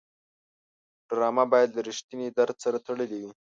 ډرامه 1.07 1.45
باید 1.53 1.69
له 1.73 1.81
رښتینې 1.89 2.27
درد 2.37 2.55
سره 2.63 2.77
تړلې 2.87 3.15
وي 3.21 3.31